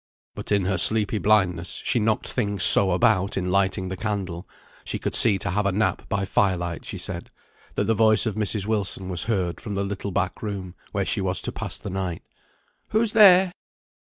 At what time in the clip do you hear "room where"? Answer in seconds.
10.41-11.05